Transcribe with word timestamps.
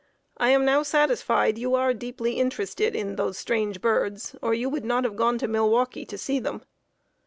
I 0.37 0.49
am 0.49 0.65
now 0.65 0.81
satisfied 0.81 1.59
you 1.59 1.75
are 1.75 1.93
deeply 1.93 2.39
interested 2.39 2.95
in 2.95 3.17
those 3.17 3.37
strange 3.37 3.81
birds, 3.81 4.35
or 4.41 4.55
you 4.55 4.67
would 4.67 4.83
not 4.83 5.03
have 5.03 5.15
gone 5.15 5.37
to 5.37 5.47
Milwaukee 5.47 6.07
to 6.07 6.17
see 6.17 6.39
them. 6.39 6.63